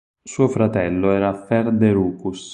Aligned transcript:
Suo 0.23 0.47
fratello 0.47 1.11
era 1.11 1.31
Ferderuchus. 1.45 2.49